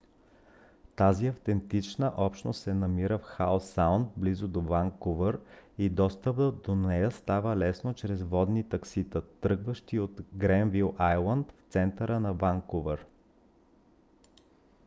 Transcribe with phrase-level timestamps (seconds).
[0.95, 5.39] тази автентична общност се намира в хау саунд близо до ванкувър
[5.77, 12.19] и достъпът до нея става лесно чрез водни таксита тръгващи от гренвил айлънд в центъра
[12.19, 13.05] на ванкувър